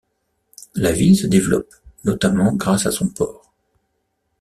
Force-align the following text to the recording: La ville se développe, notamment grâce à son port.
La 0.73 0.93
ville 0.93 1.15
se 1.15 1.27
développe, 1.27 1.75
notamment 2.05 2.53
grâce 2.53 2.87
à 2.87 2.91
son 2.91 3.07
port. 3.09 3.53